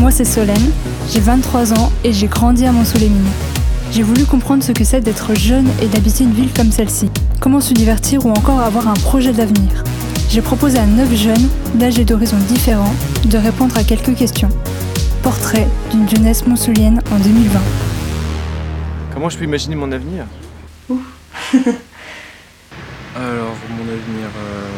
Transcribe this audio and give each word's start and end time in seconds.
Moi, 0.00 0.10
c'est 0.10 0.24
Solène, 0.24 0.70
j'ai 1.10 1.20
23 1.20 1.72
ans 1.74 1.92
et 2.04 2.12
j'ai 2.12 2.26
grandi 2.26 2.66
à 2.66 2.72
Mont-sous-les-Mines. 2.72 3.30
J'ai 3.92 4.02
voulu 4.02 4.24
comprendre 4.24 4.62
ce 4.62 4.72
que 4.72 4.84
c'est 4.84 5.00
d'être 5.00 5.34
jeune 5.34 5.66
et 5.80 5.86
d'habiter 5.86 6.24
une 6.24 6.32
ville 6.32 6.52
comme 6.52 6.70
celle-ci. 6.72 7.10
Comment 7.40 7.60
se 7.60 7.72
divertir 7.72 8.26
ou 8.26 8.30
encore 8.30 8.60
avoir 8.60 8.88
un 8.88 8.94
projet 8.94 9.32
d'avenir? 9.32 9.84
J'ai 10.28 10.42
proposé 10.42 10.78
à 10.78 10.86
9 10.86 11.14
jeunes, 11.14 11.48
d'âge 11.74 11.98
et 11.98 12.04
d'horizons 12.04 12.36
différents, 12.48 12.92
de 13.24 13.38
répondre 13.38 13.76
à 13.78 13.84
quelques 13.84 14.14
questions. 14.14 14.48
Portrait 15.22 15.68
d'une 15.90 16.08
jeunesse 16.08 16.46
monsoulienne 16.46 17.00
en 17.12 17.18
2020. 17.18 17.60
Comment 19.14 19.28
je 19.30 19.38
peux 19.38 19.44
imaginer 19.44 19.76
mon 19.76 19.90
avenir? 19.92 20.24
Alors, 23.16 23.54
mon 23.70 23.84
avenir. 23.84 24.26
euh, 24.36 24.68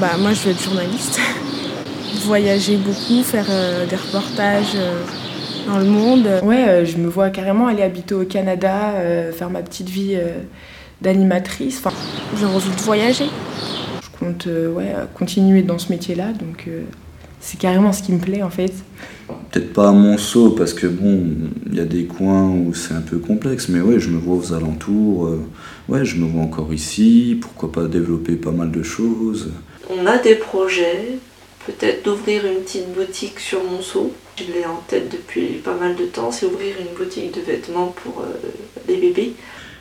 Bah 0.00 0.16
moi 0.18 0.32
je 0.32 0.42
vais 0.44 0.50
être 0.52 0.62
journaliste. 0.62 1.18
Voyager 2.26 2.76
beaucoup, 2.76 3.22
faire 3.22 3.46
euh, 3.50 3.86
des 3.86 3.96
reportages 3.96 4.74
euh, 4.76 5.02
dans 5.66 5.78
le 5.78 5.84
monde. 5.86 6.26
Ouais, 6.42 6.68
euh, 6.68 6.84
je 6.84 6.96
me 6.98 7.08
vois 7.08 7.30
carrément 7.30 7.66
aller 7.66 7.82
habiter 7.82 8.14
au 8.14 8.24
Canada, 8.24 8.92
euh, 8.94 9.32
faire 9.32 9.50
ma 9.50 9.62
petite 9.62 9.88
vie 9.88 10.14
euh, 10.14 10.38
d'animatrice. 11.00 11.80
Enfin, 11.84 11.94
J'ai 12.38 12.44
envie 12.46 12.70
de 12.70 12.80
voyager. 12.82 13.26
je 14.02 14.18
compte 14.18 14.46
euh, 14.46 14.72
ouais, 14.72 14.92
continuer 15.14 15.62
dans 15.62 15.78
ce 15.78 15.90
métier-là, 15.90 16.28
donc 16.38 16.64
euh, 16.68 16.82
c'est 17.40 17.58
carrément 17.58 17.92
ce 17.92 18.02
qui 18.02 18.12
me 18.12 18.18
plaît 18.20 18.42
en 18.42 18.50
fait. 18.50 18.72
Peut-être 19.50 19.72
pas 19.72 19.88
à 19.88 19.92
Monceau, 19.92 20.50
parce 20.50 20.72
que 20.74 20.86
bon, 20.86 21.24
il 21.66 21.74
y 21.74 21.80
a 21.80 21.84
des 21.84 22.04
coins 22.04 22.44
où 22.48 22.72
c'est 22.74 22.94
un 22.94 23.00
peu 23.02 23.18
complexe, 23.18 23.68
mais 23.68 23.80
ouais, 23.80 23.98
je 24.00 24.10
me 24.10 24.18
vois 24.18 24.36
aux 24.36 24.52
alentours. 24.52 25.26
euh, 25.26 25.44
ouais, 25.88 26.04
je 26.04 26.16
me 26.16 26.26
vois 26.26 26.42
encore 26.42 26.72
ici. 26.72 27.36
Pourquoi 27.40 27.72
pas 27.72 27.86
développer 27.88 28.36
pas 28.36 28.52
mal 28.52 28.70
de 28.70 28.82
choses. 28.82 29.50
On 29.90 30.06
a 30.06 30.18
des 30.18 30.34
projets, 30.34 31.18
peut-être 31.66 32.04
d'ouvrir 32.04 32.46
une 32.46 32.62
petite 32.62 32.92
boutique 32.92 33.40
sur 33.40 33.62
Monceau. 33.64 34.12
Je 34.36 34.44
l'ai 34.44 34.64
en 34.64 34.82
tête 34.88 35.10
depuis 35.10 35.60
pas 35.64 35.74
mal 35.74 35.96
de 35.96 36.04
temps, 36.04 36.30
c'est 36.32 36.46
ouvrir 36.46 36.74
une 36.80 36.94
boutique 36.96 37.34
de 37.34 37.40
vêtements 37.40 37.94
pour 38.02 38.22
euh, 38.22 38.48
les 38.88 38.96
bébés. 38.96 39.34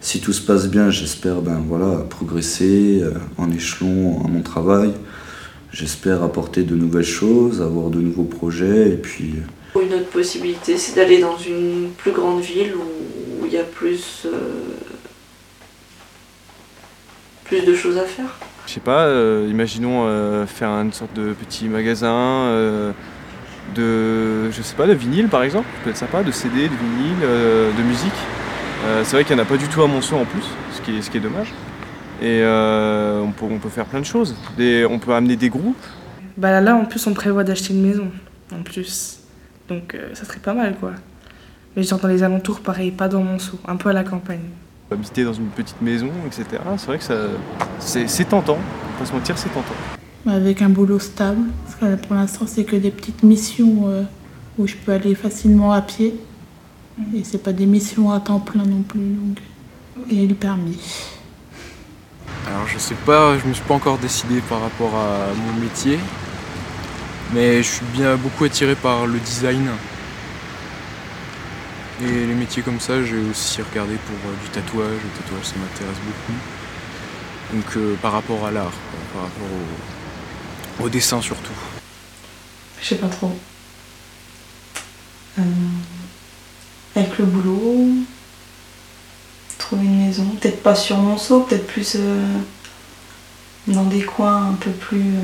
Si 0.00 0.20
tout 0.20 0.32
se 0.32 0.42
passe 0.42 0.68
bien, 0.68 0.90
j'espère 0.90 1.40
ben 1.40 1.64
voilà 1.66 2.04
progresser 2.08 3.00
euh, 3.02 3.12
en 3.38 3.50
échelon 3.50 4.22
à 4.24 4.28
mon 4.28 4.42
travail. 4.42 4.92
J'espère 5.72 6.22
apporter 6.22 6.62
de 6.62 6.76
nouvelles 6.76 7.04
choses, 7.04 7.60
avoir 7.60 7.90
de 7.90 7.98
nouveaux 7.98 8.24
projets 8.24 8.90
et 8.90 8.96
puis 8.96 9.34
euh, 9.76 9.82
Une 9.82 9.94
autre 9.94 10.10
possibilité, 10.10 10.76
c'est 10.76 10.94
d'aller 10.94 11.18
dans 11.18 11.36
une 11.36 11.90
plus 11.98 12.12
grande 12.12 12.40
ville 12.40 12.74
où 12.76 13.16
où 13.40 13.46
il 13.46 13.52
y 13.52 13.58
a 13.58 13.64
plus, 13.64 14.22
euh, 14.26 14.30
plus 17.44 17.62
de 17.62 17.74
choses 17.74 17.98
à 17.98 18.04
faire. 18.04 18.38
Sais 18.76 18.82
pas, 18.82 19.06
euh, 19.06 19.48
imaginons 19.50 20.02
euh, 20.04 20.44
faire 20.44 20.68
une 20.68 20.92
sorte 20.92 21.14
de 21.14 21.32
petit 21.32 21.66
magasin 21.66 22.12
euh, 22.12 22.92
de, 23.74 24.50
je 24.50 24.60
sais 24.60 24.76
pas, 24.76 24.86
de 24.86 24.92
vinyle 24.92 25.28
par 25.28 25.44
exemple, 25.44 25.66
peut 25.82 25.88
être 25.88 25.96
sympa, 25.96 26.22
de 26.22 26.30
CD, 26.30 26.68
de 26.68 26.74
vinyle, 26.74 27.74
de 27.78 27.82
musique. 27.82 28.12
C'est 29.02 29.16
vrai 29.16 29.24
qu'il 29.24 29.34
n'y 29.34 29.40
en 29.40 29.44
a 29.44 29.48
pas 29.48 29.56
du 29.56 29.66
tout 29.68 29.80
à 29.80 29.86
Monceau 29.86 30.16
en 30.16 30.26
plus, 30.26 30.44
ce 30.74 30.82
qui 30.82 30.98
est, 30.98 31.00
ce 31.00 31.10
qui 31.10 31.16
est 31.16 31.20
dommage. 31.20 31.54
Et 32.20 32.42
on, 32.44 33.32
peut, 33.32 33.46
on 33.50 33.58
peut 33.58 33.70
faire 33.70 33.86
plein 33.86 34.00
de 34.00 34.04
choses. 34.04 34.36
On 34.58 34.98
peut 34.98 35.14
amener 35.14 35.36
des 35.36 35.48
groupes. 35.48 35.86
Bah 36.36 36.60
là, 36.60 36.76
en 36.76 36.84
plus, 36.84 37.06
on 37.06 37.14
prévoit 37.14 37.44
d'acheter 37.44 37.72
une 37.72 37.80
maison, 37.80 38.10
en 38.54 38.62
plus. 38.62 39.20
Donc, 39.70 39.96
ça 40.12 40.26
serait 40.26 40.40
pas 40.40 40.52
mal, 40.52 40.74
quoi. 40.78 40.92
Mais 41.76 41.82
genre 41.82 41.98
dans 41.98 42.08
les 42.08 42.22
alentours, 42.22 42.60
pareil, 42.60 42.90
pas 42.90 43.08
dans 43.08 43.22
Monceau, 43.22 43.58
un 43.66 43.76
peu 43.76 43.88
à 43.88 43.94
la 43.94 44.04
campagne. 44.04 44.50
Habiter 44.90 45.24
dans 45.24 45.32
une 45.32 45.48
petite 45.48 45.80
maison, 45.82 46.10
etc. 46.26 46.62
C'est 46.76 46.86
vrai 46.86 46.98
que 46.98 47.04
ça, 47.04 47.14
c'est, 47.78 48.08
c'est 48.08 48.24
tentant, 48.24 48.58
pas 48.98 49.06
se 49.06 49.12
mentir, 49.12 49.36
c'est 49.36 49.48
tentant. 49.48 49.74
avec 50.26 50.62
un 50.62 50.68
boulot 50.68 50.98
stable. 50.98 51.42
Parce 51.64 51.76
que 51.76 52.06
pour 52.06 52.16
l'instant, 52.16 52.46
c'est 52.46 52.64
que 52.64 52.76
des 52.76 52.90
petites 52.90 53.22
missions 53.22 53.88
euh, 53.88 54.02
où 54.58 54.66
je 54.66 54.76
peux 54.76 54.92
aller 54.92 55.14
facilement 55.14 55.72
à 55.72 55.82
pied. 55.82 56.14
Et 57.14 57.24
c'est 57.24 57.42
pas 57.42 57.52
des 57.52 57.66
missions 57.66 58.10
à 58.10 58.20
temps 58.20 58.40
plein 58.40 58.64
non 58.64 58.82
plus. 58.82 59.00
Donc... 59.00 59.38
Et 60.10 60.26
le 60.26 60.34
permis. 60.34 60.78
Alors, 62.46 62.66
je 62.68 62.78
sais 62.78 62.94
pas, 62.94 63.36
je 63.38 63.48
me 63.48 63.54
suis 63.54 63.64
pas 63.64 63.74
encore 63.74 63.98
décidé 63.98 64.40
par 64.48 64.60
rapport 64.60 64.94
à 64.94 65.34
mon 65.34 65.60
métier. 65.60 65.98
Mais 67.34 67.62
je 67.62 67.68
suis 67.68 67.86
bien 67.92 68.16
beaucoup 68.16 68.44
attiré 68.44 68.76
par 68.76 69.06
le 69.06 69.18
design. 69.18 69.68
Et 72.02 72.26
les 72.26 72.34
métiers 72.34 72.62
comme 72.62 72.78
ça, 72.78 73.02
j'ai 73.02 73.18
aussi 73.18 73.62
regardé 73.62 73.94
pour 73.94 74.30
euh, 74.30 74.34
du 74.44 74.50
tatouage. 74.50 75.00
Le 75.02 75.22
tatouage, 75.22 75.44
ça 75.44 75.54
m'intéresse 75.56 75.96
beaucoup. 76.04 76.38
Donc, 77.54 77.76
euh, 77.76 77.94
par 78.02 78.12
rapport 78.12 78.44
à 78.44 78.50
l'art, 78.50 78.72
par 79.14 79.22
rapport 79.22 80.84
au, 80.84 80.88
dessin 80.90 81.22
surtout. 81.22 81.54
Je 82.82 82.86
sais 82.86 82.96
pas 82.96 83.08
trop. 83.08 83.32
Euh, 85.38 85.42
avec 86.94 87.16
le 87.18 87.24
boulot, 87.24 87.88
trouver 89.56 89.86
une 89.86 90.06
maison. 90.06 90.26
Peut-être 90.40 90.62
pas 90.62 90.74
sur 90.74 90.98
Monceau, 90.98 91.40
peut-être 91.40 91.66
plus 91.66 91.96
dans 93.66 93.84
des 93.84 94.02
coins 94.02 94.50
un 94.50 94.54
peu 94.54 94.70
plus. 94.70 95.14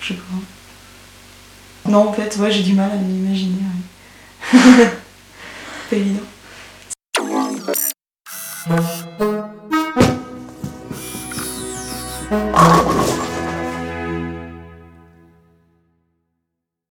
je 0.00 0.08
sais 0.08 0.14
pas. 0.14 1.90
Non, 1.90 2.08
en 2.08 2.12
fait, 2.12 2.36
ouais, 2.36 2.52
j'ai 2.52 2.62
du 2.62 2.74
mal 2.74 2.92
à 2.92 2.96
m'imaginer. 2.96 3.58
pas 5.90 5.96
évident. 5.96 6.20
Oh. 12.36 13.03